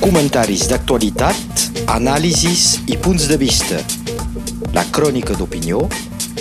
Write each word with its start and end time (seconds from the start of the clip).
Comentaris 0.00 0.64
d'actualitat, 0.70 1.64
anàlisis 1.92 2.78
i 2.88 2.96
punts 2.96 3.26
de 3.28 3.36
vista. 3.36 3.80
La 4.72 4.84
crònica 4.94 5.36
d'opinió 5.36 5.82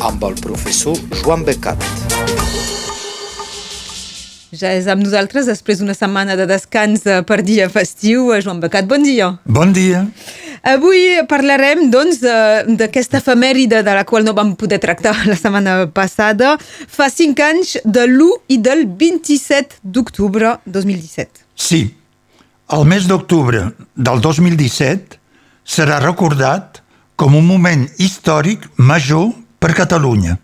amb 0.08 0.24
el 0.24 0.38
professor 0.40 0.96
Joan 1.20 1.44
Becat. 1.48 1.84
Ja 4.56 4.72
és 4.72 4.88
amb 4.88 5.04
nosaltres 5.04 5.50
després 5.52 5.82
d'una 5.82 5.98
setmana 5.98 6.38
de 6.40 6.48
descans 6.48 7.04
eh, 7.04 7.20
per 7.28 7.42
dia 7.44 7.68
festiu. 7.68 8.32
Eh, 8.32 8.40
Joan 8.46 8.64
Becat, 8.64 8.88
bon 8.88 9.04
dia. 9.04 9.34
Bon 9.44 9.76
dia. 9.76 10.06
Avui 10.64 11.20
parlarem, 11.28 11.86
doncs, 11.92 12.24
d'aquesta 12.80 13.20
efemèride 13.20 13.84
de 13.84 13.94
la 14.00 14.08
qual 14.08 14.24
no 14.24 14.34
vam 14.38 14.56
poder 14.56 14.80
tractar 14.80 15.14
la 15.30 15.36
setmana 15.36 15.78
passada. 15.92 16.56
Fa 16.88 17.12
cinc 17.12 17.44
anys 17.44 17.78
de 17.84 18.08
l'1 18.08 18.56
i 18.56 18.64
del 18.64 18.88
27 18.88 19.84
d'octubre 19.84 20.58
2017. 20.66 21.44
Sí, 21.58 21.84
el 22.68 22.84
mes 22.84 23.06
d'octubre 23.08 23.62
del 23.96 24.20
2017 24.20 25.16
serà 25.64 26.02
recordat 26.04 26.82
com 27.16 27.36
un 27.40 27.46
moment 27.48 27.86
històric 27.98 28.66
major 28.76 29.30
per 29.58 29.72
Catalunya, 29.78 30.36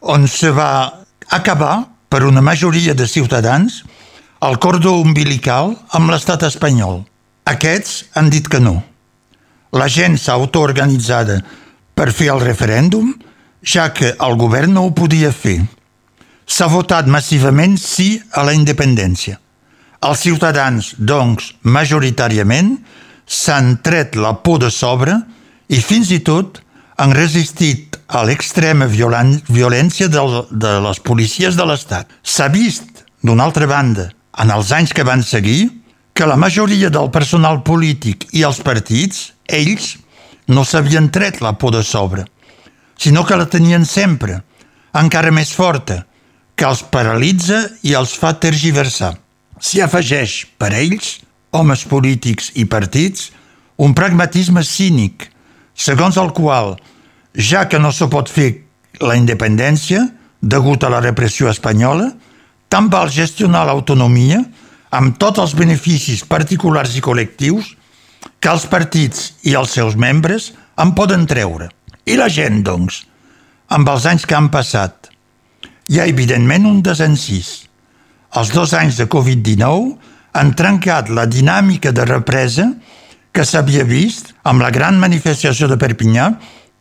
on 0.00 0.24
se 0.26 0.50
va 0.56 1.04
acabar 1.28 1.84
per 2.08 2.24
una 2.24 2.40
majoria 2.40 2.94
de 2.96 3.06
ciutadans 3.06 3.82
el 4.40 4.56
cordó 4.56 4.94
umbilical 5.02 5.74
amb 5.92 6.10
l'estat 6.10 6.46
espanyol. 6.48 7.02
Aquests 7.44 8.06
han 8.16 8.32
dit 8.32 8.48
que 8.48 8.60
no. 8.60 8.78
La 9.76 9.86
gent 9.86 10.16
s'ha 10.16 10.38
autoorganitzada 10.40 11.42
per 11.94 12.08
fer 12.16 12.30
el 12.32 12.40
referèndum, 12.40 13.12
ja 13.60 13.90
que 13.92 14.14
el 14.16 14.40
govern 14.40 14.72
no 14.72 14.86
ho 14.88 14.96
podia 14.96 15.28
fer. 15.30 15.60
S'ha 16.48 16.72
votat 16.72 17.06
massivament 17.06 17.76
sí 17.76 18.14
a 18.32 18.48
la 18.48 18.56
independència. 18.56 19.36
Els 20.00 20.22
ciutadans, 20.24 20.94
doncs, 20.96 21.50
majoritàriament, 21.60 22.78
s'han 23.28 23.76
tret 23.84 24.16
la 24.16 24.32
por 24.40 24.62
de 24.62 24.70
sobre 24.72 25.18
i 25.68 25.80
fins 25.84 26.08
i 26.10 26.22
tot 26.24 26.62
han 27.00 27.12
resistit 27.12 27.98
a 28.08 28.22
l'extrema 28.24 28.88
violència 28.88 30.08
de, 30.08 30.24
de 30.50 30.72
les 30.86 31.02
policies 31.04 31.56
de 31.56 31.68
l'Estat. 31.68 32.08
S'ha 32.24 32.48
vist, 32.48 33.04
d'una 33.20 33.44
altra 33.44 33.68
banda, 33.68 34.08
en 34.40 34.50
els 34.56 34.72
anys 34.72 34.96
que 34.96 35.04
van 35.04 35.22
seguir, 35.22 35.68
que 36.16 36.26
la 36.26 36.40
majoria 36.40 36.90
del 36.90 37.12
personal 37.12 37.60
polític 37.62 38.26
i 38.32 38.42
els 38.48 38.64
partits, 38.64 39.30
ells, 39.48 39.94
no 40.48 40.64
s'havien 40.64 41.12
tret 41.12 41.44
la 41.44 41.54
por 41.60 41.76
de 41.76 41.84
sobre, 41.84 42.24
sinó 42.96 43.24
que 43.28 43.36
la 43.36 43.48
tenien 43.52 43.84
sempre, 43.84 44.40
encara 44.96 45.30
més 45.30 45.52
forta, 45.52 46.06
que 46.56 46.66
els 46.68 46.82
paralitza 46.88 47.66
i 47.84 47.94
els 47.96 48.16
fa 48.16 48.34
tergiversar. 48.40 49.14
S'hi 49.60 49.82
afegeix, 49.84 50.46
per 50.58 50.72
ells, 50.72 51.18
homes 51.52 51.84
polítics 51.84 52.50
i 52.56 52.64
partits, 52.64 53.30
un 53.80 53.92
pragmatisme 53.96 54.62
cínic, 54.64 55.28
segons 55.74 56.16
el 56.20 56.32
qual 56.36 56.74
ja 57.36 57.66
que 57.68 57.78
no 57.78 57.92
se 57.92 58.08
pot 58.12 58.28
fer 58.28 58.50
la 59.00 59.16
independència 59.16 60.06
degut 60.40 60.84
a 60.84 60.90
la 60.92 61.00
repressió 61.04 61.50
espanyola, 61.52 62.08
tant 62.68 62.88
val 62.92 63.12
gestionar 63.12 63.66
l'autonomia 63.66 64.40
amb 64.96 65.18
tots 65.20 65.40
els 65.42 65.54
beneficis 65.58 66.24
particulars 66.26 66.96
i 66.96 67.04
col·lectius 67.04 67.74
que 68.40 68.50
els 68.50 68.66
partits 68.66 69.34
i 69.46 69.54
els 69.56 69.76
seus 69.76 69.96
membres 69.96 70.50
en 70.80 70.94
poden 70.96 71.26
treure. 71.28 71.68
I 72.08 72.16
la 72.16 72.28
gent, 72.32 72.62
doncs, 72.64 73.04
amb 73.68 73.88
els 73.92 74.06
anys 74.08 74.26
que 74.26 74.36
han 74.36 74.48
passat, 74.50 75.10
hi 75.88 76.00
ha 76.00 76.08
evidentment 76.10 76.66
un 76.66 76.80
desencís. 76.82 77.69
Els 78.38 78.52
dos 78.54 78.72
anys 78.78 78.98
de 79.00 79.08
Covid-19 79.10 79.96
han 80.38 80.52
trencat 80.54 81.08
la 81.10 81.26
dinàmica 81.26 81.90
de 81.90 82.04
represa 82.06 82.68
que 83.34 83.42
s'havia 83.46 83.82
vist 83.86 84.30
amb 84.46 84.62
la 84.62 84.70
gran 84.70 84.98
manifestació 85.02 85.66
de 85.70 85.78
Perpinyà 85.78 86.28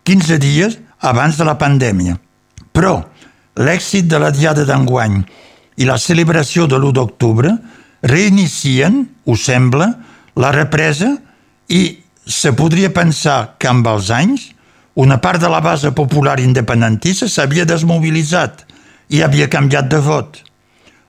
15 0.05 0.37
dies 0.41 0.77
abans 1.01 1.37
de 1.37 1.47
la 1.47 1.57
pandèmia. 1.57 2.17
Però 2.73 2.99
l'èxit 3.57 4.05
de 4.09 4.19
la 4.21 4.29
Diada 4.33 4.65
d'enguany 4.65 5.23
i 5.81 5.87
la 5.89 5.97
celebració 5.97 6.67
de 6.69 6.77
l'1 6.77 6.93
d'octubre 6.97 7.55
reinicien, 8.05 9.01
ho 9.25 9.35
sembla, 9.35 9.89
la 10.37 10.51
represa 10.53 11.15
i 11.67 11.81
se 12.29 12.53
podria 12.53 12.93
pensar 12.93 13.55
que 13.57 13.67
amb 13.71 13.87
els 13.89 14.11
anys 14.13 14.51
una 14.99 15.17
part 15.17 15.41
de 15.41 15.49
la 15.49 15.63
base 15.65 15.91
popular 15.97 16.37
independentista 16.43 17.27
s'havia 17.27 17.65
desmobilitzat 17.65 18.65
i 19.09 19.23
havia 19.25 19.49
canviat 19.49 19.89
de 19.89 20.01
vot. 20.05 20.48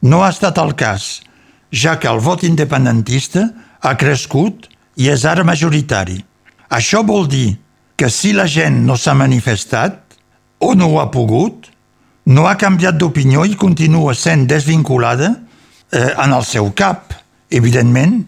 No 0.03 0.23
ha 0.25 0.31
estat 0.33 0.59
el 0.59 0.75
cas, 0.81 1.21
ja 1.73 1.99
que 2.01 2.09
el 2.09 2.21
vot 2.25 2.45
independentista 2.47 3.51
ha 3.81 3.97
crescut 4.01 4.69
i 4.97 5.11
és 5.13 5.27
ara 5.29 5.45
majoritari. 5.45 6.19
Això 6.71 7.03
vol 7.07 7.29
dir 7.29 7.59
que 8.01 8.09
si 8.09 8.33
la 8.33 8.47
gent 8.49 8.81
no 8.87 8.97
s'ha 8.97 9.15
manifestat 9.15 10.17
o 10.61 10.73
no 10.75 10.89
ho 10.89 11.01
ha 11.01 11.11
pogut, 11.13 11.69
no 12.27 12.47
ha 12.49 12.57
canviat 12.57 12.97
d'opinió 12.97 13.45
i 13.45 13.57
continua 13.61 14.15
sent 14.15 14.47
desvinculada 14.49 15.35
eh, 15.93 16.13
en 16.17 16.33
el 16.33 16.45
seu 16.45 16.71
cap, 16.73 17.13
evidentment, 17.51 18.23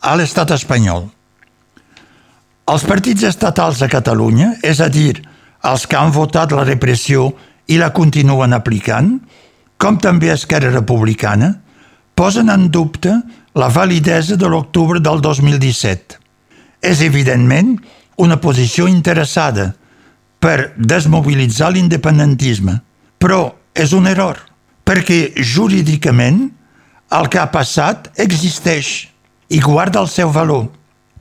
a 0.00 0.14
l'estat 0.16 0.52
espanyol. 0.56 1.08
Els 2.68 2.84
partits 2.84 3.24
estatals 3.24 3.80
a 3.82 3.88
Catalunya, 3.88 4.54
és 4.62 4.80
a 4.84 4.88
dir, 4.92 5.16
els 5.64 5.86
que 5.88 5.96
han 5.96 6.12
votat 6.14 6.52
la 6.52 6.64
repressió 6.68 7.32
i 7.68 7.78
la 7.80 7.90
continuen 7.96 8.54
aplicant, 8.56 9.16
com 9.78 9.98
també 10.02 10.32
Esquerra 10.34 10.70
Republicana, 10.74 11.54
posen 12.18 12.50
en 12.50 12.66
dubte 12.74 13.12
la 13.54 13.68
validesa 13.70 14.36
de 14.36 14.48
l'octubre 14.50 15.00
del 15.00 15.22
2017. 15.22 16.18
És 16.82 17.02
evidentment 17.02 17.76
una 18.18 18.38
posició 18.42 18.88
interessada 18.90 19.72
per 20.42 20.72
desmobilitzar 20.76 21.72
l'independentisme, 21.74 22.78
però 23.18 23.54
és 23.74 23.94
un 23.94 24.06
error, 24.10 24.38
perquè 24.86 25.34
jurídicament 25.38 26.48
el 27.14 27.30
que 27.30 27.40
ha 27.40 27.50
passat 27.54 28.10
existeix 28.18 29.08
i 29.54 29.62
guarda 29.62 30.02
el 30.02 30.10
seu 30.10 30.30
valor. 30.34 30.68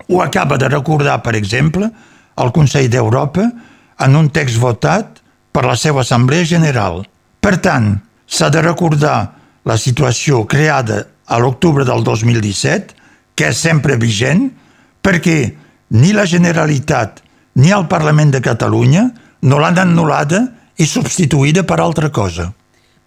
Ho 0.09 0.22
acaba 0.22 0.57
de 0.57 0.69
recordar, 0.69 1.22
per 1.24 1.35
exemple, 1.35 1.89
el 2.38 2.51
Consell 2.53 2.89
d'Europa 2.89 3.45
en 4.06 4.16
un 4.16 4.29
text 4.29 4.59
votat 4.62 5.22
per 5.51 5.66
la 5.66 5.78
seva 5.78 6.03
Assemblea 6.03 6.45
General. 6.45 7.01
Per 7.41 7.56
tant, 7.63 7.95
s'ha 8.28 8.50
de 8.54 8.62
recordar 8.62 9.18
la 9.66 9.78
situació 9.80 10.44
creada 10.46 11.06
a 11.28 11.40
l'octubre 11.40 11.86
del 11.88 12.04
2017, 12.04 12.96
que 13.36 13.50
és 13.52 13.58
sempre 13.60 13.98
vigent, 14.00 14.50
perquè 15.02 15.40
ni 15.96 16.14
la 16.14 16.26
Generalitat 16.28 17.24
ni 17.58 17.72
el 17.74 17.88
Parlament 17.88 18.32
de 18.36 18.44
Catalunya 18.44 19.08
no 19.48 19.60
l'han 19.60 19.80
anul·lada 19.82 20.44
i 20.78 20.86
substituïda 20.86 21.64
per 21.68 21.80
altra 21.82 22.12
cosa. 22.14 22.52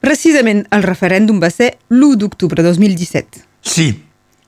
Precisament 0.01 0.65
el 0.73 0.85
referèndum 0.87 1.41
va 1.43 1.51
ser 1.53 1.75
l'1 1.93 2.17
d'octubre 2.23 2.65
2017. 2.65 3.45
Sí, 3.61 3.93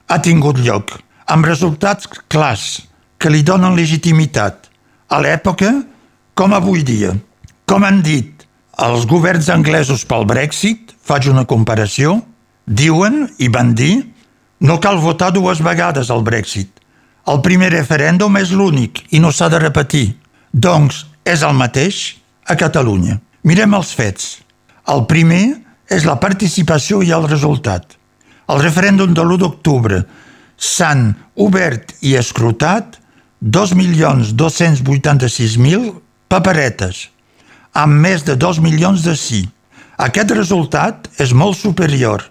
ha 0.08 0.18
tingut 0.24 0.58
lloc, 0.64 0.96
amb 1.28 1.46
resultats 1.46 2.08
clars 2.32 2.80
que 3.20 3.30
li 3.30 3.42
donen 3.46 3.76
legitimitat 3.76 4.70
a 5.12 5.20
l'època 5.20 5.70
com 6.34 6.56
avui 6.56 6.82
dia. 6.82 7.12
Com 7.68 7.84
han 7.84 8.00
dit 8.02 8.41
els 8.80 9.04
governs 9.06 9.50
anglesos 9.52 10.06
pel 10.08 10.24
Brexit, 10.28 10.94
faig 11.04 11.28
una 11.28 11.44
comparació, 11.44 12.22
diuen 12.66 13.28
i 13.38 13.48
van 13.52 13.74
dir 13.74 14.12
no 14.62 14.78
cal 14.80 14.98
votar 15.02 15.32
dues 15.34 15.60
vegades 15.60 16.10
al 16.10 16.22
Brexit. 16.22 16.70
El 17.26 17.40
primer 17.42 17.70
referèndum 17.74 18.36
és 18.38 18.50
l'únic 18.54 19.02
i 19.10 19.18
no 19.22 19.32
s'ha 19.34 19.48
de 19.50 19.58
repetir. 19.58 20.14
Doncs 20.52 21.06
és 21.26 21.42
el 21.42 21.54
mateix 21.58 22.16
a 22.46 22.54
Catalunya. 22.58 23.18
Mirem 23.42 23.74
els 23.74 23.92
fets. 23.94 24.42
El 24.86 25.06
primer 25.10 25.56
és 25.90 26.04
la 26.06 26.20
participació 26.22 27.02
i 27.02 27.10
el 27.14 27.28
resultat. 27.28 27.98
El 28.50 28.62
referèndum 28.62 29.14
de 29.14 29.22
l'1 29.22 29.38
d'octubre 29.42 30.04
s'han 30.56 31.14
obert 31.42 31.94
i 32.06 32.16
escrutat 32.18 32.98
2.286.000 33.42 35.92
paperetes, 36.30 37.10
amb 37.72 38.00
més 38.04 38.24
de 38.26 38.36
2 38.36 38.60
milions 38.64 39.02
de 39.04 39.16
sí. 39.16 39.42
Aquest 39.98 40.32
resultat 40.34 41.08
és 41.22 41.32
molt 41.32 41.58
superior 41.58 42.24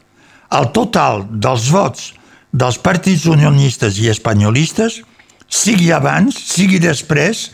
al 0.52 0.72
total 0.76 1.26
dels 1.32 1.70
vots 1.72 2.12
dels 2.52 2.78
partits 2.84 3.26
unionistes 3.32 3.98
i 4.04 4.10
espanyolistes, 4.12 5.00
sigui 5.48 5.92
abans, 5.96 6.36
sigui 6.36 6.82
després, 6.84 7.50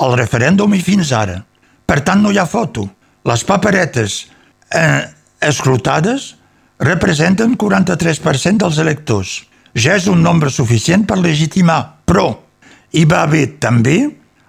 el 0.00 0.16
referèndum 0.18 0.74
i 0.74 0.82
fins 0.82 1.12
ara. 1.14 1.38
Per 1.86 2.00
tant, 2.06 2.22
no 2.22 2.32
hi 2.34 2.38
ha 2.38 2.48
foto. 2.50 2.88
Les 3.26 3.44
paperetes 3.46 4.24
eh, 4.74 5.06
escrutades 5.46 6.34
representen 6.80 7.56
43% 7.60 8.64
dels 8.64 8.78
electors. 8.82 9.40
Ja 9.74 9.94
és 9.94 10.08
un 10.10 10.22
nombre 10.22 10.50
suficient 10.50 11.04
per 11.06 11.20
legitimar, 11.20 12.02
però 12.06 12.32
hi 12.90 13.04
va 13.06 13.22
haver 13.22 13.46
també 13.62 13.98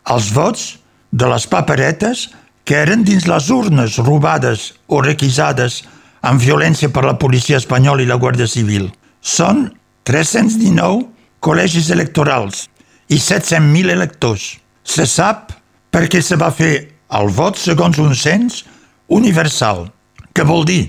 els 0.10 0.32
vots 0.34 0.64
de 1.12 1.28
les 1.30 1.46
paperetes 1.52 2.30
que 2.66 2.78
eren 2.78 3.04
dins 3.08 3.28
les 3.28 3.50
urnes 3.50 3.98
robades 4.02 4.72
o 4.88 5.02
requisades 5.02 5.82
amb 6.22 6.42
violència 6.42 6.92
per 6.94 7.04
la 7.06 7.18
policia 7.18 7.58
espanyola 7.58 8.04
i 8.04 8.10
la 8.10 8.20
Guàrdia 8.22 8.48
Civil. 8.48 8.90
Són 9.22 9.70
319 10.06 11.08
col·legis 11.42 11.90
electorals 11.94 12.68
i 13.10 13.18
700.000 13.18 13.94
electors. 13.96 14.58
Se 14.84 15.06
sap 15.10 15.52
perquè 15.92 16.22
se 16.24 16.38
va 16.40 16.52
fer 16.54 16.74
el 17.18 17.32
vot 17.36 17.58
segons 17.60 18.00
un 18.00 18.16
cens 18.16 18.64
universal. 19.12 19.88
Què 20.32 20.46
vol 20.48 20.64
dir? 20.66 20.84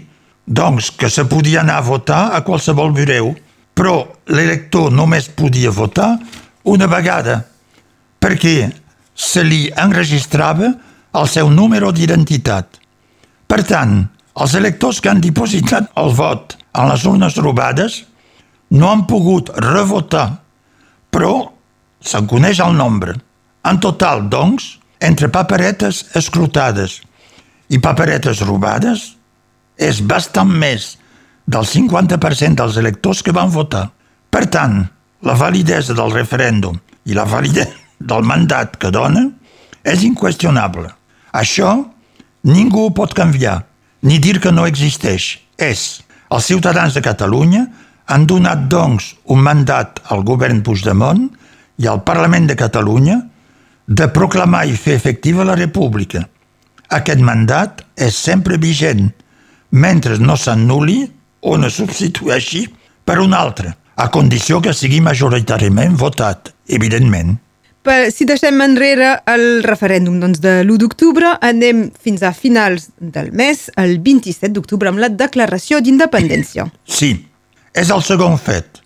Doncs 0.47 0.91
que 0.99 1.11
se 1.11 1.25
podia 1.31 1.63
anar 1.63 1.81
a 1.81 1.87
votar 1.87 2.23
a 2.37 2.43
qualsevol 2.47 2.93
bureu, 2.95 3.33
però 3.75 4.05
l'elector 4.31 4.93
només 4.93 5.31
podia 5.33 5.73
votar 5.75 6.17
una 6.69 6.87
vegada, 6.87 7.41
perquè 8.23 8.71
se 9.15 9.43
li 9.43 9.67
enregistrava 9.79 10.71
el 11.12 11.29
seu 11.29 11.50
número 11.50 11.93
d'identitat. 11.93 12.79
Per 13.47 13.61
tant, 13.69 13.99
els 14.41 14.55
electors 14.56 15.00
que 15.00 15.11
han 15.12 15.20
dipositat 15.20 15.91
el 16.00 16.14
vot 16.17 16.56
en 16.73 16.88
les 16.88 17.05
urnes 17.09 17.37
robades 17.37 17.99
no 18.73 18.88
han 18.88 19.05
pogut 19.09 19.50
revotar, 19.61 20.29
però 21.12 21.35
se'n 22.00 22.29
coneix 22.29 22.62
el 22.64 22.76
nombre. 22.79 23.19
En 23.69 23.79
total, 23.81 24.25
doncs, 24.32 24.79
entre 25.03 25.29
paperetes 25.29 26.06
escrutades 26.17 27.00
i 27.69 27.79
paperetes 27.82 28.41
robades, 28.47 29.12
és 29.76 30.00
bastant 30.00 30.49
més 30.49 30.97
del 31.44 31.67
50% 31.69 32.56
dels 32.56 32.79
electors 32.81 33.23
que 33.23 33.35
van 33.37 33.53
votar. 33.53 33.91
Per 34.32 34.47
tant, 34.49 34.81
la 35.23 35.37
validesa 35.37 35.94
del 35.94 36.12
referèndum 36.14 36.79
i 37.05 37.14
la 37.14 37.26
validesa 37.29 37.76
del 38.00 38.25
mandat 38.26 38.79
que 38.81 38.91
dona 38.91 39.26
és 39.85 40.03
inqüestionable. 40.06 40.88
Això 41.32 41.75
ningú 42.44 42.87
ho 42.87 42.93
pot 42.94 43.14
canviar, 43.17 43.62
ni 44.02 44.19
dir 44.19 44.38
que 44.40 44.52
no 44.52 44.67
existeix. 44.69 45.38
És. 45.56 46.02
Els 46.32 46.49
ciutadans 46.49 46.94
de 46.94 47.02
Catalunya 47.05 47.67
han 48.12 48.26
donat, 48.26 48.67
doncs, 48.69 49.12
un 49.32 49.43
mandat 49.44 50.00
al 50.12 50.25
govern 50.25 50.62
Puigdemont 50.64 51.29
i 51.81 51.88
al 51.88 52.02
Parlament 52.05 52.49
de 52.49 52.56
Catalunya 52.56 53.19
de 53.87 54.08
proclamar 54.12 54.67
i 54.69 54.76
fer 54.76 54.96
efectiva 54.96 55.44
la 55.44 55.56
República. 55.58 56.23
Aquest 56.93 57.20
mandat 57.25 57.82
és 57.96 58.17
sempre 58.17 58.58
vigent, 58.61 59.08
mentre 59.70 60.19
no 60.20 60.37
s'annuli 60.37 61.06
o 61.40 61.56
no 61.56 61.70
substitueixi 61.73 62.67
per 63.05 63.19
un 63.20 63.32
altre, 63.35 63.73
a 63.96 64.08
condició 64.12 64.61
que 64.61 64.75
sigui 64.76 65.00
majoritàriament 65.00 65.96
votat, 65.99 66.52
evidentment. 66.69 67.37
Per, 67.82 68.12
si 68.14 68.23
deixem 68.29 68.61
enrere 68.62 69.17
el 69.26 69.64
referèndum 69.67 70.20
doncs, 70.23 70.38
de 70.43 70.61
l'1 70.62 70.79
d'octubre, 70.79 71.32
anem 71.43 71.88
fins 71.99 72.23
a 72.23 72.31
finals 72.31 72.93
del 72.99 73.32
mes, 73.34 73.64
el 73.82 73.96
27 74.05 74.52
d'octubre, 74.55 74.90
amb 74.93 75.02
la 75.02 75.08
declaració 75.11 75.81
d'independència. 75.82 76.69
Sí, 76.87 77.17
és 77.75 77.90
el 77.90 78.05
segon 78.06 78.37
fet, 78.38 78.79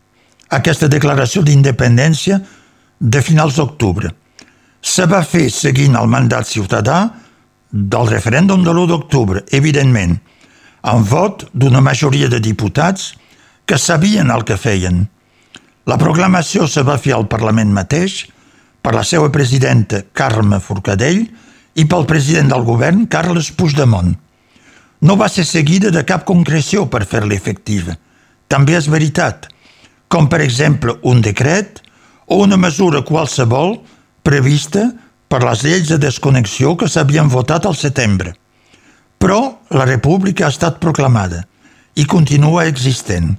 aquesta 0.48 0.88
declaració 0.88 1.42
d'independència 1.44 2.38
de 2.98 3.20
finals 3.20 3.58
d'octubre. 3.60 4.14
Se 4.80 5.04
va 5.10 5.20
fer 5.28 5.50
seguint 5.52 5.98
el 6.00 6.08
mandat 6.08 6.48
ciutadà 6.48 7.02
del 7.68 8.08
referèndum 8.08 8.64
de 8.64 8.72
l'1 8.72 8.88
d'octubre, 8.88 9.42
evidentment, 9.52 10.14
amb 10.88 11.04
vot 11.10 11.44
d'una 11.52 11.82
majoria 11.84 12.30
de 12.32 12.40
diputats 12.40 13.10
que 13.66 13.76
sabien 13.76 14.30
el 14.30 14.46
que 14.48 14.56
feien. 14.56 15.04
La 15.84 15.98
proclamació 15.98 16.64
se 16.70 16.80
va 16.86 16.96
fer 16.96 17.12
al 17.12 17.28
Parlament 17.28 17.74
mateix, 17.74 18.24
per 18.86 18.94
la 18.94 19.02
seva 19.02 19.26
presidenta 19.34 19.98
Carme 20.14 20.60
Forcadell 20.62 21.24
i 21.74 21.84
pel 21.90 22.04
president 22.06 22.52
del 22.52 22.62
govern 22.62 23.08
Carles 23.10 23.48
Puigdemont. 23.58 24.12
No 25.02 25.16
va 25.18 25.26
ser 25.26 25.42
seguida 25.42 25.90
de 25.90 26.04
cap 26.06 26.22
concreció 26.28 26.84
per 26.86 27.00
fer-la 27.02 27.34
efectiva. 27.34 27.96
També 28.46 28.76
és 28.78 28.86
veritat, 28.86 29.48
com 30.06 30.30
per 30.30 30.38
exemple 30.44 30.94
un 31.02 31.18
decret 31.18 31.82
o 32.30 32.38
una 32.44 32.54
mesura 32.54 33.02
qualsevol 33.02 33.80
prevista 34.22 34.86
per 35.26 35.42
les 35.42 35.66
lleis 35.66 35.90
de 35.90 35.98
desconnexió 36.06 36.76
que 36.78 36.86
s'havien 36.86 37.26
votat 37.26 37.66
al 37.66 37.74
setembre. 37.74 38.36
Però 39.18 39.58
la 39.74 39.90
república 39.90 40.46
ha 40.46 40.54
estat 40.54 40.78
proclamada 40.78 41.42
i 41.98 42.06
continua 42.06 42.68
existent. 42.70 43.34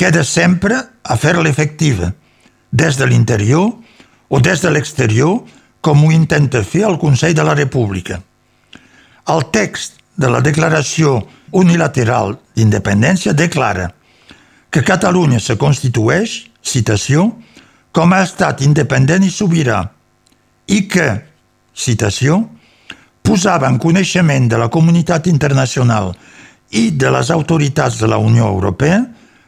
Queda 0.00 0.24
sempre 0.24 0.80
a 1.04 1.20
fer-la 1.20 1.52
efectiva, 1.52 2.14
des 2.72 2.96
de 2.96 3.12
l'interior 3.12 3.83
o 4.34 4.40
des 4.40 4.60
de 4.60 4.70
l'exterior, 4.70 5.44
com 5.80 6.00
ho 6.02 6.10
intenta 6.10 6.64
fer 6.66 6.82
el 6.88 6.96
Consell 6.98 7.36
de 7.38 7.42
la 7.46 7.52
República. 7.54 8.16
El 9.30 9.44
text 9.54 10.00
de 10.18 10.26
la 10.26 10.40
Declaració 10.42 11.20
Unilateral 11.54 12.34
d'Independència 12.58 13.34
declara 13.38 13.92
que 14.74 14.82
Catalunya 14.82 15.38
se 15.38 15.54
constitueix, 15.54 16.34
citació, 16.66 17.28
com 17.94 18.10
a 18.10 18.24
estat 18.26 18.64
independent 18.66 19.22
i 19.22 19.30
sobirà 19.30 19.78
i 20.66 20.80
que, 20.90 21.06
citació, 21.70 22.40
posava 23.22 23.70
en 23.70 23.78
coneixement 23.78 24.50
de 24.50 24.58
la 24.58 24.66
comunitat 24.66 25.30
internacional 25.30 26.10
i 26.74 26.88
de 26.90 27.14
les 27.14 27.30
autoritats 27.30 28.02
de 28.02 28.10
la 28.10 28.18
Unió 28.18 28.50
Europea 28.50 28.98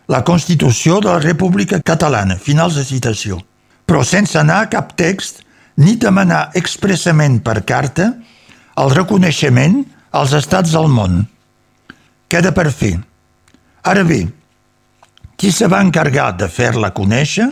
la 0.07 0.23
Constitució 0.23 1.03
de 1.03 1.11
la 1.11 1.19
República 1.19 1.83
Catalana. 1.83 2.39
Finals 2.39 2.79
de 2.79 2.87
citació 2.87 3.43
però 3.87 4.03
sense 4.05 4.39
anar 4.39 4.65
a 4.65 4.71
cap 4.71 4.93
text 4.99 5.45
ni 5.77 5.95
demanar 6.01 6.51
expressament 6.59 7.39
per 7.45 7.63
carta 7.69 8.11
el 8.81 8.93
reconeixement 8.93 9.83
als 10.17 10.35
estats 10.37 10.73
del 10.75 10.89
món. 10.93 11.23
Queda 12.29 12.53
per 12.53 12.71
fer. 12.73 12.97
Ara 13.87 14.03
bé, 14.05 14.25
qui 15.37 15.53
se 15.53 15.69
va 15.71 15.83
encarregar 15.85 16.33
de 16.41 16.49
fer-la 16.51 16.91
conèixer, 16.97 17.47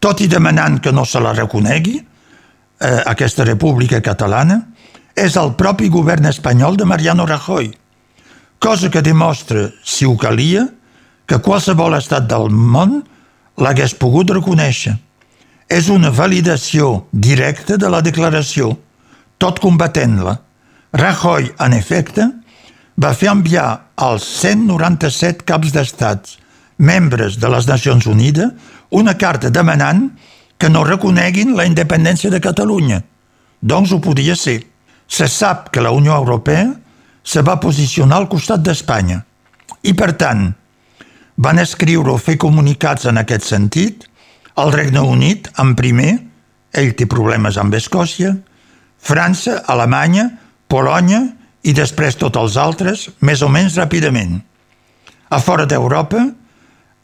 tot 0.00 0.22
i 0.24 0.28
demanant 0.30 0.78
que 0.80 0.94
no 0.94 1.04
se 1.04 1.20
la 1.20 1.34
reconegui, 1.36 1.98
eh, 2.00 3.02
aquesta 3.12 3.44
república 3.44 4.00
catalana, 4.00 4.62
és 5.14 5.36
el 5.36 5.52
propi 5.58 5.90
govern 5.92 6.30
espanyol 6.30 6.78
de 6.78 6.86
Mariano 6.86 7.26
Rajoy, 7.26 7.74
cosa 8.58 8.88
que 8.88 9.02
demostra, 9.02 9.68
si 9.84 10.06
ho 10.06 10.16
calia, 10.16 10.68
que 11.26 11.38
qualsevol 11.38 11.98
estat 11.98 12.26
del 12.30 12.48
món 12.50 13.02
l'hagués 13.60 13.92
pogut 13.94 14.30
reconèixer 14.30 14.96
és 15.70 15.88
una 15.88 16.10
validació 16.10 17.06
directa 17.12 17.76
de 17.78 17.88
la 17.88 18.02
declaració, 18.02 18.72
tot 19.38 19.60
combatent-la. 19.62 20.34
Rajoy, 20.98 21.52
en 21.62 21.76
efecte, 21.76 22.26
va 23.00 23.14
fer 23.14 23.30
enviar 23.30 23.68
als 23.94 24.26
197 24.42 25.46
caps 25.46 25.70
d'estats, 25.72 26.36
membres 26.76 27.38
de 27.38 27.48
les 27.52 27.68
Nacions 27.70 28.08
Unides, 28.10 28.50
una 28.90 29.14
carta 29.14 29.52
demanant 29.54 30.08
que 30.58 30.68
no 30.68 30.82
reconeguin 30.84 31.54
la 31.56 31.68
independència 31.68 32.32
de 32.34 32.42
Catalunya. 32.42 33.00
Doncs 33.62 33.94
ho 33.94 34.00
podia 34.02 34.34
ser. 34.36 34.58
Se 35.06 35.28
sap 35.28 35.70
que 35.70 35.80
la 35.80 35.94
Unió 35.94 36.16
Europea 36.16 36.66
se 37.22 37.42
va 37.46 37.60
posicionar 37.60 38.18
al 38.18 38.28
costat 38.28 38.64
d'Espanya. 38.64 39.22
I, 39.86 39.94
per 39.94 40.12
tant, 40.18 40.48
van 41.40 41.62
escriure 41.62 42.10
o 42.10 42.20
fer 42.20 42.36
comunicats 42.40 43.06
en 43.06 43.20
aquest 43.22 43.46
sentit 43.46 44.09
el 44.62 44.72
Regne 44.72 45.00
Unit, 45.00 45.48
en 45.58 45.74
primer, 45.78 46.12
ell 46.76 46.92
té 46.96 47.06
problemes 47.10 47.58
amb 47.60 47.74
Escòcia, 47.74 48.34
França, 49.00 49.62
Alemanya, 49.72 50.26
Polònia 50.70 51.22
i 51.66 51.72
després 51.76 52.18
tots 52.20 52.38
els 52.38 52.56
altres, 52.60 53.08
més 53.20 53.42
o 53.42 53.48
menys 53.48 53.78
ràpidament. 53.80 54.38
A 55.30 55.38
fora 55.40 55.66
d'Europa, 55.66 56.26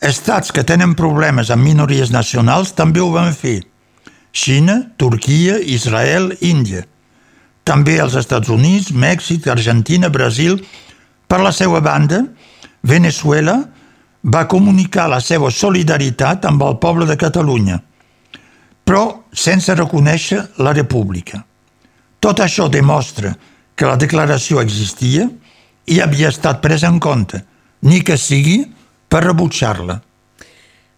estats 0.01 0.53
que 0.53 0.65
tenen 0.67 0.95
problemes 0.99 1.51
amb 1.51 1.65
minories 1.65 2.13
nacionals 2.13 2.75
també 2.77 3.01
ho 3.01 3.09
van 3.15 3.33
fer. 3.33 3.63
Xina, 4.37 4.93
Turquia, 5.01 5.57
Israel, 5.59 6.35
Índia. 6.45 6.85
També 7.65 7.97
els 7.99 8.15
Estats 8.15 8.51
Units, 8.53 8.93
Mèxic, 8.93 9.49
Argentina, 9.49 10.11
Brasil. 10.13 10.61
Per 11.27 11.41
la 11.41 11.51
seva 11.51 11.81
banda, 11.81 12.21
Venezuela, 12.83 13.57
va 14.27 14.47
comunicar 14.51 15.07
la 15.09 15.21
seva 15.23 15.51
solidaritat 15.55 16.47
amb 16.49 16.63
el 16.67 16.79
poble 16.83 17.07
de 17.07 17.17
Catalunya, 17.19 17.79
però 18.87 19.03
sense 19.33 19.75
reconèixer 19.75 20.41
la 20.63 20.73
república. 20.75 21.43
Tot 22.19 22.43
això 22.43 22.67
demostra 22.73 23.35
que 23.77 23.87
la 23.87 23.99
declaració 24.01 24.59
existia 24.63 25.29
i 25.87 26.01
havia 26.03 26.33
estat 26.33 26.63
presa 26.63 26.91
en 26.91 26.99
compte, 26.99 27.43
ni 27.87 28.01
que 28.03 28.17
sigui 28.19 28.65
per 29.09 29.23
rebutjar-la. 29.23 30.01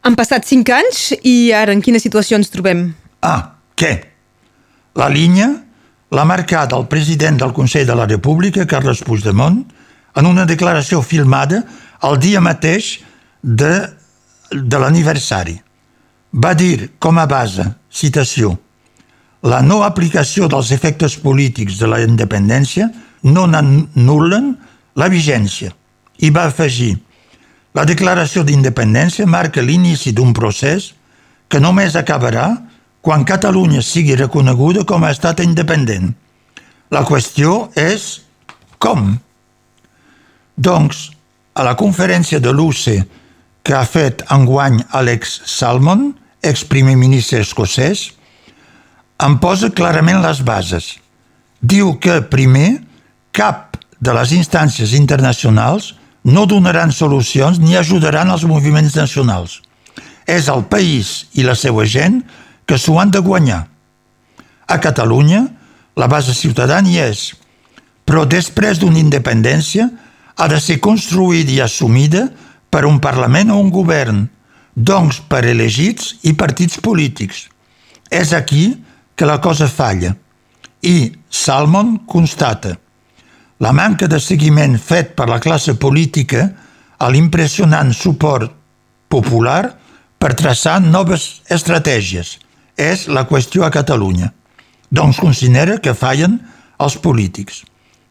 Han 0.07 0.17
passat 0.17 0.47
cinc 0.49 0.71
anys 0.73 1.11
i 1.27 1.51
ara 1.53 1.75
en 1.75 1.83
quina 1.85 2.01
situació 2.01 2.39
ens 2.39 2.53
trobem? 2.53 2.87
Ah, 3.21 3.59
què? 3.77 3.93
La 4.97 5.09
línia 5.13 5.51
l'ha 6.15 6.25
marcat 6.25 6.73
el 6.73 6.87
president 6.89 7.37
del 7.43 7.53
Consell 7.53 7.85
de 7.87 7.97
la 7.99 8.07
República, 8.09 8.65
Carles 8.65 9.03
Puigdemont, 9.05 9.61
en 10.17 10.27
una 10.27 10.47
declaració 10.49 11.03
filmada 11.05 11.61
el 12.09 12.17
dia 12.23 12.41
mateix 12.41 13.03
de, 13.43 13.73
de 14.53 14.79
l'aniversari. 14.81 15.57
Va 16.33 16.55
dir 16.55 16.91
com 16.99 17.19
a 17.19 17.27
base, 17.27 17.65
citació, 17.91 18.57
la 19.43 19.61
no 19.63 19.83
aplicació 19.87 20.49
dels 20.51 20.73
efectes 20.75 21.17
polítics 21.23 21.79
de 21.79 21.87
la 21.87 22.01
independència 22.03 22.89
no 23.23 23.47
n'anul·len 23.47 24.55
la 24.99 25.09
vigència. 25.09 25.71
I 26.19 26.31
va 26.35 26.49
afegir, 26.51 26.97
la 27.75 27.85
declaració 27.87 28.43
d'independència 28.43 29.27
marca 29.27 29.63
l'inici 29.63 30.13
d'un 30.13 30.33
procés 30.35 30.93
que 31.49 31.61
només 31.63 31.95
acabarà 31.97 32.49
quan 33.01 33.25
Catalunya 33.25 33.83
sigui 33.83 34.17
reconeguda 34.19 34.83
com 34.85 35.05
a 35.05 35.13
estat 35.15 35.41
independent. 35.45 36.11
La 36.91 37.05
qüestió 37.07 37.69
és 37.79 38.25
com? 38.83 39.15
Doncs, 40.57 41.11
a 41.55 41.63
la 41.67 41.77
conferència 41.79 42.41
de 42.43 42.51
l'UCE 42.53 42.99
que 43.69 43.77
ha 43.77 43.85
fet 43.85 44.23
enguany 44.33 44.79
Alex 44.97 45.43
Salmon, 45.45 46.15
ex-primer 46.41 46.95
ministre 46.97 47.43
escocès, 47.45 48.07
en 49.21 49.37
posa 49.43 49.69
clarament 49.69 50.23
les 50.25 50.41
bases. 50.41 50.95
Diu 51.61 51.99
que, 52.01 52.23
primer, 52.33 52.79
cap 53.37 53.77
de 54.01 54.15
les 54.17 54.33
instàncies 54.39 54.95
internacionals 54.97 55.91
no 56.25 56.47
donaran 56.49 56.95
solucions 56.97 57.61
ni 57.61 57.77
ajudaran 57.77 58.33
els 58.33 58.47
moviments 58.49 58.97
nacionals. 58.97 59.61
És 60.25 60.49
el 60.49 60.65
país 60.73 61.29
i 61.37 61.45
la 61.45 61.59
seva 61.59 61.85
gent 61.85 62.23
que 62.65 62.81
s'ho 62.81 62.97
han 62.97 63.13
de 63.13 63.21
guanyar. 63.21 63.67
A 64.65 64.81
Catalunya, 64.81 65.45
la 65.93 66.09
base 66.09 66.33
ciutadana 66.33 66.89
hi 66.89 67.03
és, 67.05 67.35
però 68.09 68.25
després 68.25 68.81
d'una 68.81 69.05
independència 69.05 69.91
ha 70.41 70.49
de 70.49 70.57
ser 70.57 70.81
construïda 70.81 71.53
i 71.53 71.61
assumida 71.61 72.31
per 72.71 72.85
un 72.85 72.99
Parlament 73.01 73.51
o 73.51 73.59
un 73.61 73.71
govern, 73.71 74.27
doncs 74.75 75.21
per 75.29 75.45
elegits 75.49 76.19
i 76.29 76.35
partits 76.39 76.79
polítics. 76.81 77.47
És 78.11 78.33
aquí 78.33 78.77
que 79.15 79.27
la 79.27 79.41
cosa 79.41 79.69
falla. 79.69 80.15
I 80.81 81.11
Salmon 81.29 82.05
constata 82.07 82.77
la 83.59 83.73
manca 83.73 84.07
de 84.07 84.21
seguiment 84.23 84.79
fet 84.79 85.17
per 85.19 85.27
la 85.29 85.41
classe 85.43 85.75
política 85.75 86.45
a 86.99 87.09
l'impressionant 87.11 87.91
suport 87.95 88.53
popular 89.11 89.75
per 90.19 90.35
traçar 90.39 90.79
noves 90.83 91.43
estratègies. 91.51 92.37
És 92.79 93.09
la 93.11 93.27
qüestió 93.27 93.65
a 93.67 93.73
Catalunya. 93.75 94.31
Doncs 94.91 95.19
considera 95.19 95.81
que 95.83 95.97
fallen 95.99 96.39
els 96.79 96.97
polítics. 97.03 97.65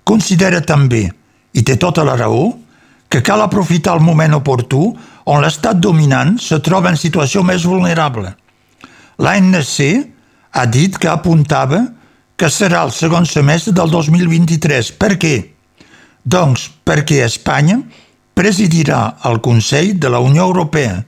Considera 0.03 0.59
també, 0.61 1.07
i 1.55 1.63
té 1.63 1.77
tota 1.79 2.03
la 2.03 2.17
raó, 2.19 2.51
que 3.09 3.23
cal 3.23 3.41
aprofitar 3.41 3.95
el 3.95 4.03
moment 4.03 4.35
oportú 4.35 4.91
on 5.27 5.43
l'estat 5.43 5.79
dominant 5.79 6.35
se 6.41 6.59
troba 6.63 6.91
en 6.91 6.99
situació 6.99 7.43
més 7.43 7.65
vulnerable. 7.67 8.33
L'ANC 9.17 9.77
ha 10.51 10.65
dit 10.65 10.97
que 10.97 11.09
apuntava 11.09 11.83
que 12.37 12.49
serà 12.53 12.83
el 12.85 12.91
segon 12.93 13.25
semestre 13.25 13.73
del 13.73 13.89
2023. 13.89 14.91
Per 14.99 15.15
què? 15.17 15.35
Doncs 16.23 16.67
perquè 16.85 17.23
Espanya 17.25 17.79
presidirà 18.37 19.17
el 19.25 19.39
Consell 19.41 19.95
de 19.97 20.11
la 20.13 20.19
Unió 20.21 20.45
Europea. 20.45 20.99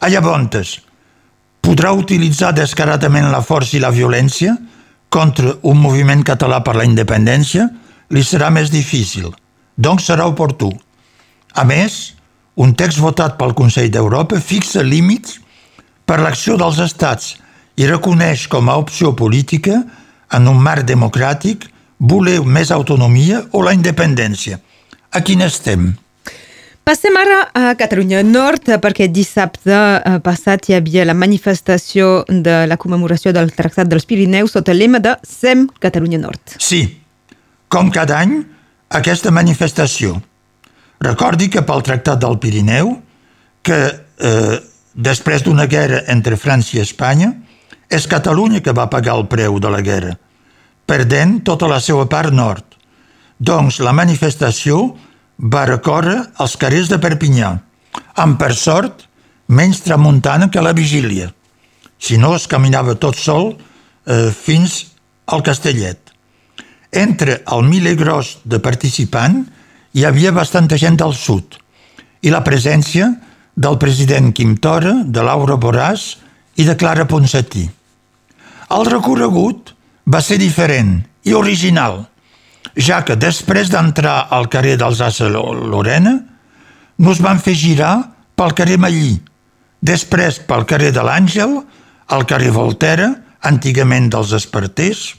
A 0.00 0.08
llavors, 0.08 0.76
podrà 1.60 1.90
utilitzar 1.92 2.52
descaradament 2.54 3.28
la 3.32 3.42
força 3.42 3.76
i 3.76 3.82
la 3.82 3.90
violència 3.90 4.54
contra 5.10 5.56
un 5.66 5.80
moviment 5.82 6.22
català 6.22 6.60
per 6.62 6.76
la 6.78 6.86
independència 6.86 7.66
li 8.14 8.22
serà 8.22 8.50
més 8.54 8.70
difícil, 8.70 9.32
doncs 9.76 10.06
serà 10.06 10.28
oportú. 10.30 10.70
A 11.54 11.64
més, 11.66 12.14
un 12.56 12.74
text 12.74 13.00
votat 13.02 13.38
pel 13.38 13.54
Consell 13.58 13.90
d'Europa 13.90 14.40
fixa 14.40 14.82
límits 14.82 15.38
per 16.06 16.20
l'acció 16.20 16.56
dels 16.60 16.78
estats 16.82 17.36
i 17.80 17.86
reconeix 17.88 18.46
com 18.50 18.68
a 18.68 18.76
opció 18.76 19.14
política, 19.16 19.80
en 20.30 20.48
un 20.50 20.60
marc 20.62 20.84
democràtic, 20.86 21.66
voler 21.98 22.40
més 22.44 22.70
autonomia 22.70 23.42
o 23.52 23.62
la 23.64 23.74
independència. 23.76 24.60
A 25.10 25.20
quin 25.26 25.42
estem? 25.42 25.90
Passem 26.86 27.14
ara 27.20 27.42
a 27.54 27.74
Catalunya 27.78 28.22
Nord 28.26 28.70
perquè 28.82 29.06
dissabte 29.12 29.74
eh, 29.74 30.16
passat 30.24 30.68
hi 30.68 30.74
havia 30.78 31.04
la 31.06 31.14
manifestació 31.14 32.24
de 32.28 32.64
la 32.66 32.78
commemoració 32.80 33.34
del 33.36 33.52
Tractat 33.54 33.90
dels 33.90 34.08
Pirineus 34.08 34.56
sota 34.56 34.74
lema 34.74 34.98
de 34.98 35.12
SEM 35.26 35.68
Catalunya 35.78 36.18
Nord. 36.18 36.56
Sí, 36.58 36.80
com 37.68 37.92
cada 37.94 38.18
any, 38.18 38.40
aquesta 38.88 39.30
manifestació. 39.30 40.16
Recordi 41.00 41.48
que 41.48 41.62
pel 41.64 41.84
Tractat 41.84 42.20
del 42.20 42.36
Pirineu, 42.40 42.92
que 43.64 43.78
eh, 43.88 44.56
després 44.92 45.44
d'una 45.44 45.64
guerra 45.70 46.02
entre 46.12 46.36
França 46.36 46.76
i 46.76 46.82
Espanya, 46.82 47.32
és 47.90 48.06
Catalunya 48.06 48.60
que 48.60 48.74
va 48.76 48.90
pagar 48.92 49.16
el 49.16 49.26
preu 49.32 49.58
de 49.58 49.70
la 49.72 49.80
guerra, 49.80 50.12
perdent 50.86 51.40
tota 51.46 51.68
la 51.70 51.80
seva 51.80 52.04
part 52.10 52.34
nord. 52.36 52.64
Doncs 53.40 53.80
la 53.80 53.94
manifestació 53.96 54.82
va 55.40 55.64
recórrer 55.66 56.18
als 56.36 56.58
carrers 56.60 56.90
de 56.92 57.00
Perpinyà, 57.00 57.54
amb 58.20 58.36
per 58.38 58.52
sort 58.54 59.06
menys 59.48 59.80
tramuntana 59.82 60.50
que 60.50 60.62
la 60.62 60.74
vigília. 60.76 61.30
Si 61.98 62.18
no, 62.20 62.34
es 62.36 62.46
caminava 62.46 62.94
tot 63.00 63.16
sol 63.16 63.54
eh, 63.54 64.30
fins 64.30 64.92
al 65.26 65.42
Castellet. 65.42 66.12
Entre 66.92 67.40
el 67.46 67.64
mile 67.64 67.94
gros 67.96 68.38
de 68.44 68.60
participant 68.60 69.46
hi 69.92 70.04
havia 70.06 70.30
bastanta 70.30 70.78
gent 70.78 70.98
del 71.00 71.14
sud 71.18 71.56
i 72.22 72.30
la 72.30 72.44
presència 72.46 73.08
del 73.60 73.78
president 73.82 74.30
Quim 74.36 74.54
Tora, 74.62 74.92
de 75.04 75.22
Laura 75.26 75.56
Boràs 75.58 76.04
i 76.60 76.66
de 76.68 76.76
Clara 76.78 77.06
Ponsatí. 77.10 77.64
El 78.70 78.86
recorregut 78.86 79.74
va 80.06 80.20
ser 80.22 80.38
diferent 80.38 81.00
i 81.26 81.34
original, 81.34 82.04
ja 82.76 83.00
que 83.04 83.18
després 83.18 83.72
d'entrar 83.72 84.28
al 84.30 84.46
carrer 84.52 84.76
dels 84.78 85.00
Assa 85.02 85.28
Lorena, 85.28 86.14
nos 87.00 87.20
van 87.24 87.40
fer 87.42 87.56
girar 87.58 87.96
pel 88.38 88.54
carrer 88.54 88.78
Mallí, 88.78 89.16
després 89.82 90.38
pel 90.46 90.66
carrer 90.70 90.92
de 90.94 91.02
l'Àngel, 91.04 91.58
al 92.14 92.26
carrer 92.30 92.54
Voltera, 92.54 93.10
antigament 93.42 94.10
dels 94.12 94.32
Esparters, 94.36 95.16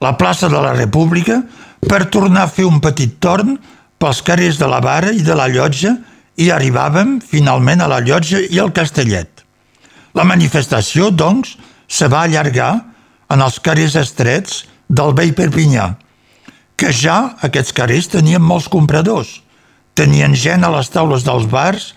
la 0.00 0.16
plaça 0.16 0.48
de 0.48 0.60
la 0.60 0.72
República, 0.76 1.42
per 1.86 2.06
tornar 2.10 2.46
a 2.46 2.52
fer 2.52 2.66
un 2.66 2.80
petit 2.80 3.18
torn 3.20 3.56
pels 3.98 4.22
carrers 4.22 4.58
de 4.60 4.68
la 4.68 4.80
Vara 4.84 5.12
i 5.12 5.24
de 5.24 5.36
la 5.36 5.48
Llotja 5.48 5.94
i 6.36 6.50
arribàvem 6.52 7.18
finalment 7.24 7.80
a 7.80 7.88
la 7.90 8.02
Llotja 8.04 8.42
i 8.50 8.60
al 8.60 8.72
Castellet. 8.76 9.42
La 10.16 10.24
manifestació, 10.24 11.10
doncs, 11.10 11.56
se 11.88 12.08
va 12.08 12.24
allargar 12.24 12.72
en 13.32 13.42
els 13.42 13.58
carrers 13.60 13.96
estrets 14.00 14.64
del 14.88 15.14
vell 15.16 15.34
Perpinyà, 15.36 15.90
que 16.76 16.92
ja 16.92 17.36
aquests 17.46 17.74
carrers 17.76 18.10
tenien 18.12 18.42
molts 18.42 18.68
compradors. 18.72 19.40
Tenien 19.96 20.34
gent 20.36 20.64
a 20.64 20.72
les 20.74 20.90
taules 20.92 21.24
dels 21.24 21.46
bars 21.48 21.94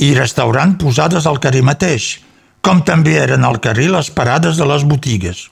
i 0.00 0.14
restaurants 0.16 0.80
posades 0.80 1.26
al 1.28 1.40
carrer 1.44 1.62
mateix, 1.62 2.18
com 2.64 2.80
també 2.82 3.18
eren 3.20 3.44
al 3.44 3.60
carrer 3.60 3.90
les 3.92 4.08
parades 4.10 4.56
de 4.56 4.66
les 4.66 4.86
botigues. 4.88 5.50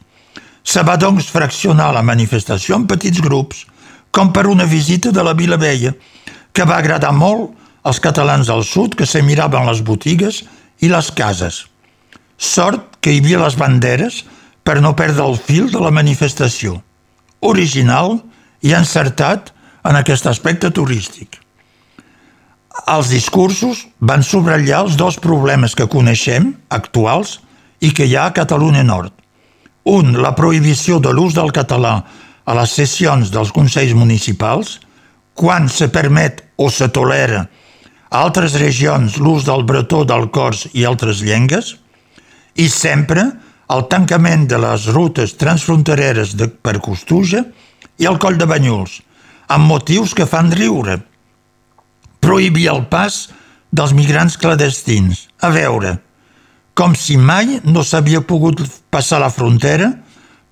Se 0.65 0.83
va 0.87 0.97
doncs 0.97 1.29
fraccionar 1.29 1.91
la 1.93 2.05
manifestació 2.07 2.79
en 2.79 2.87
petits 2.89 3.21
grups, 3.21 3.67
com 4.13 4.31
per 4.33 4.47
una 4.47 4.69
visita 4.69 5.11
de 5.11 5.25
la 5.25 5.35
Vila 5.35 5.57
Vella, 5.57 5.95
que 6.53 6.67
va 6.69 6.79
agradar 6.79 7.13
molt 7.17 7.57
als 7.83 7.99
catalans 7.99 8.47
del 8.47 8.63
sud 8.65 8.95
que 8.95 9.09
se 9.09 9.23
miraven 9.25 9.67
les 9.67 9.83
botigues 9.83 10.43
i 10.85 10.91
les 10.93 11.11
cases. 11.17 11.65
Sort 12.37 13.01
que 13.01 13.13
hi 13.13 13.23
havia 13.23 13.41
les 13.43 13.57
banderes 13.59 14.23
per 14.63 14.81
no 14.85 14.95
perdre 14.99 15.25
el 15.27 15.39
fil 15.39 15.71
de 15.73 15.81
la 15.83 15.91
manifestació. 15.91 16.79
Original 17.41 18.21
i 18.63 18.75
encertat 18.79 19.51
en 19.83 19.99
aquest 19.99 20.29
aspecte 20.31 20.71
turístic. 20.71 21.41
Els 22.89 23.11
discursos 23.13 23.87
van 24.01 24.23
subratllar 24.25 24.85
els 24.87 24.97
dos 24.97 25.19
problemes 25.21 25.75
que 25.77 25.89
coneixem, 25.91 26.53
actuals, 26.71 27.41
i 27.83 27.91
que 27.91 28.07
hi 28.07 28.15
ha 28.17 28.29
a 28.31 28.35
Catalunya 28.37 28.85
Nord. 28.87 29.13
Un, 29.91 30.15
la 30.23 30.37
prohibició 30.39 31.01
de 31.03 31.11
l'ús 31.13 31.35
del 31.35 31.51
català 31.53 32.05
a 32.45 32.57
les 32.59 32.73
sessions 32.75 33.31
dels 33.33 33.53
Consells 33.55 33.95
Municipals, 33.95 34.79
quan 35.35 35.69
se 35.69 35.89
permet 35.93 36.43
o 36.61 36.69
se 36.71 36.89
tolera 36.93 37.47
a 38.13 38.21
altres 38.21 38.59
regions 38.61 39.17
l'ús 39.17 39.47
del 39.49 39.65
bretó, 39.65 40.03
del 40.05 40.29
cors 40.31 40.67
i 40.77 40.85
altres 40.85 41.23
llengues, 41.25 41.77
i 42.61 42.69
sempre 42.69 43.25
el 43.73 43.87
tancament 43.89 44.45
de 44.51 44.59
les 44.61 44.85
rutes 44.93 45.33
transfrontereres 45.41 46.35
de, 46.37 46.51
per 46.53 46.83
Costuja 46.85 47.47
i 47.97 48.09
el 48.09 48.19
Coll 48.21 48.37
de 48.37 48.49
Banyuls, 48.51 48.99
amb 49.49 49.65
motius 49.71 50.13
que 50.13 50.29
fan 50.29 50.53
riure. 50.53 50.99
Prohibir 52.21 52.69
el 52.75 52.85
pas 52.93 53.31
dels 53.73 53.97
migrants 53.97 54.37
clandestins. 54.37 55.27
A 55.41 55.49
veure, 55.55 55.97
com 56.77 56.93
si 56.93 57.17
mai 57.17 57.63
no 57.65 57.81
s'havia 57.85 58.21
pogut 58.21 58.61
passar 58.93 59.23
la 59.25 59.33
frontera 59.33 59.89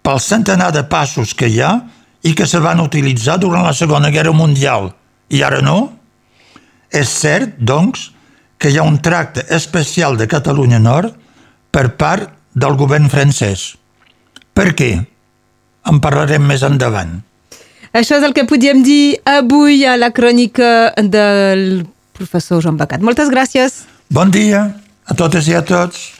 pel 0.02 0.20
centenar 0.20 0.70
de 0.72 0.84
passos 0.88 1.34
que 1.34 1.48
hi 1.48 1.60
ha 1.60 1.74
i 2.22 2.34
que 2.36 2.46
se 2.46 2.60
van 2.60 2.80
utilitzar 2.80 3.38
durant 3.40 3.64
la 3.64 3.76
Segona 3.76 4.10
Guerra 4.10 4.32
Mundial. 4.36 4.90
I 5.30 5.42
ara 5.46 5.60
no? 5.64 5.92
És 6.90 7.12
cert, 7.20 7.56
doncs, 7.58 8.10
que 8.60 8.70
hi 8.70 8.78
ha 8.78 8.84
un 8.84 8.98
tracte 9.00 9.46
especial 9.56 10.18
de 10.20 10.28
Catalunya 10.28 10.80
Nord 10.82 11.14
per 11.70 11.94
part 11.96 12.28
del 12.52 12.76
govern 12.76 13.08
francès. 13.08 13.70
Per 14.52 14.72
què? 14.76 14.92
En 15.88 16.00
parlarem 16.04 16.44
més 16.44 16.64
endavant. 16.66 17.20
Això 17.96 18.18
és 18.20 18.26
el 18.26 18.34
que 18.36 18.44
podíem 18.46 18.84
dir 18.86 19.18
avui 19.26 19.86
a 19.88 19.96
la 19.98 20.10
crònica 20.14 20.92
del 21.00 21.86
professor 22.14 22.60
Joan 22.62 22.76
Becat. 22.78 23.02
Moltes 23.02 23.32
gràcies. 23.32 23.84
Bon 24.12 24.30
dia 24.30 24.66
a 25.06 25.16
totes 25.16 25.48
i 25.48 25.56
a 25.56 25.64
tots. 25.66 26.19